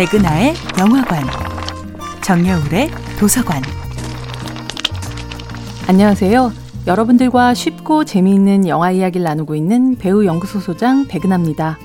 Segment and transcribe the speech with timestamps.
[0.00, 1.22] 백은하의 영화관,
[2.22, 2.88] 정여울의
[3.18, 3.60] 도서관.
[5.88, 6.52] 안녕하세요.
[6.86, 11.78] 여러분들과 쉽고 재미있는 영화 이야기를 나누고 있는 배우 연구소 소장 백은하입니다.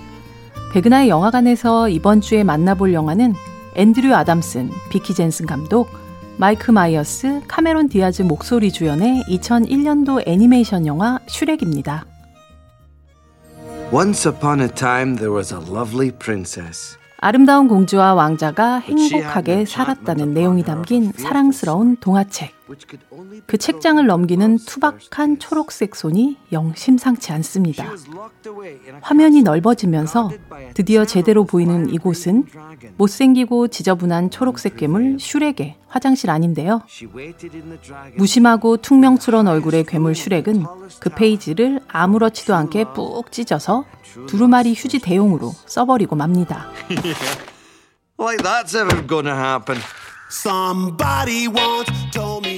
[0.71, 3.33] 백은하의 영화관에서 이번 주에 만나볼 영화는
[3.75, 5.89] 앤드류 아담슨, 비키 젠슨 감독,
[6.37, 12.05] 마이크 마이어스, 카메론 디아즈 목소리 주연의 2001년도 애니메이션 영화 슈렉입니다.
[13.91, 16.97] Once upon a time there was a lovely princess.
[17.25, 22.53] 아름다운 공주와 왕자가 행복하게 살았다는 내용이 담긴 사랑스러운 동화책.
[23.45, 27.91] 그 책장을 넘기는 투박한 초록색 손이 영 심상치 않습니다.
[29.01, 30.31] 화면이 넓어지면서
[30.73, 32.45] 드디어 제대로 보이는 이곳은
[32.97, 36.81] 못생기고 지저분한 초록색 괴물 슈렉의 화장실 아닌데요.
[38.17, 40.65] 무심하고 퉁명스러운 얼굴의 괴물 슈렉은
[40.99, 43.85] 그 페이지를 아무렇지도 않게 푹 찢어서
[44.27, 46.67] 두루마리 휴지 대용으로 써버리고 맙니다.
[48.17, 49.77] like that's ever gonna happen.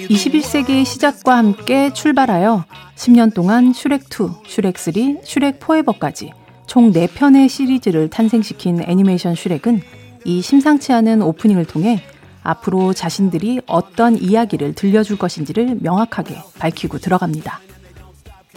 [0.10, 2.64] 21세기의 시작과 함께 출발하여
[2.96, 6.32] 10년 동안 슈렉2, 슈렉3, 슈렉 포에버까지
[6.66, 9.82] 총 4편의 시리즈를 탄생시킨 애니메이션 슈렉은
[10.24, 12.02] 이 심상치 않은 오프닝을 통해
[12.42, 17.60] 앞으로 자신들이 어떤 이야기를 들려줄 것인지를 명확하게 밝히고 들어갑니다.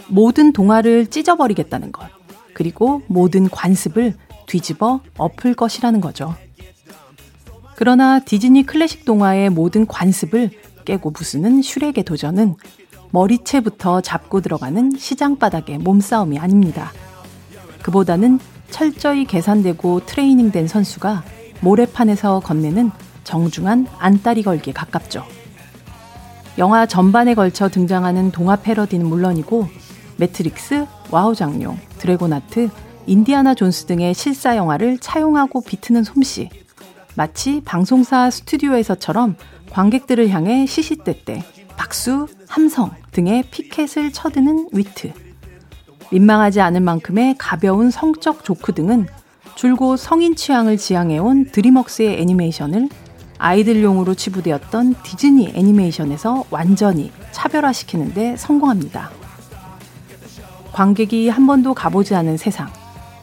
[0.07, 2.07] 모든 동화를 찢어버리겠다는 것,
[2.53, 4.15] 그리고 모든 관습을
[4.47, 6.33] 뒤집어 엎을 것이라는 거죠.
[7.75, 10.51] 그러나 디즈니 클래식 동화의 모든 관습을
[10.91, 12.55] 깨고 부수는 슈렉의 도전은
[13.11, 16.91] 머리채부터 잡고 들어가는 시장 바닥의 몸싸움이 아닙니다.
[17.81, 18.39] 그보다는
[18.69, 21.23] 철저히 계산되고 트레이닝된 선수가
[21.61, 22.91] 모래판에서 건네는
[23.23, 25.23] 정중한 안다리 걸기에 가깝죠.
[26.57, 29.69] 영화 전반에 걸쳐 등장하는 동화 패러디는 물론이고
[30.17, 32.69] 매트릭스, 와호장룡, 드래곤 하트,
[33.07, 36.49] 인디아나 존스 등의 실사 영화를 차용하고 비트는 솜씨,
[37.15, 39.35] 마치 방송사 스튜디오에서처럼
[39.69, 41.43] 관객들을 향해 시시때때
[41.75, 45.11] 박수, 함성 등의 피켓을 쳐드는 위트.
[46.11, 49.07] 민망하지 않을 만큼의 가벼운 성적 조크 등은
[49.55, 52.89] 줄곧 성인 취향을 지향해온 드림웍스의 애니메이션을
[53.37, 59.09] 아이들용으로 치부되었던 디즈니 애니메이션에서 완전히 차별화시키는데 성공합니다.
[60.71, 62.69] 관객이 한 번도 가보지 않은 세상,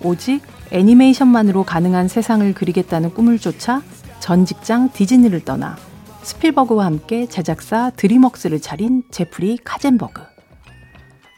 [0.03, 3.83] 오직 애니메이션만으로 가능한 세상을 그리겠다는 꿈을 쫓아
[4.21, 5.77] 전 직장 디즈니를 떠나
[6.23, 10.23] 스필버그와 함께 제작사 드림웍스를 차린 제프리 카젠버그.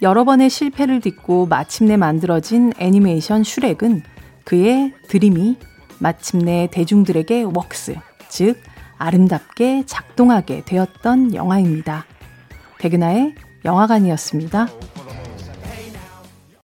[0.02, 4.02] 여러 번의 실패를 딛고 마침내 만들어진 애니메이션 슈렉은
[4.44, 5.58] 그의 드림이
[5.98, 7.94] 마침내 대중들에게 웍스,
[8.28, 8.56] 즉
[8.96, 12.06] 아름답게 작동하게 되었던 영화입니다.
[12.78, 14.68] 백은하의 영화관이었습니다.